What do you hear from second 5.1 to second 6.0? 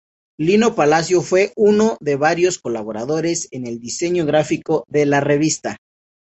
revista.